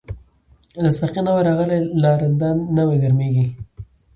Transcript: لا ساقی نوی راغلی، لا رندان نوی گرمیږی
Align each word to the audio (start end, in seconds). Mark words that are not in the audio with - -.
لا 0.81 0.89
ساقی 0.97 1.21
نوی 1.25 1.41
راغلی، 1.47 1.77
لا 2.01 2.11
رندان 2.21 2.57
نوی 2.75 2.97
گرمیږی 3.03 3.45